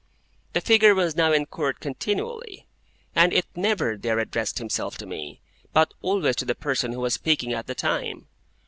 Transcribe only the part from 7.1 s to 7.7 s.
speaking at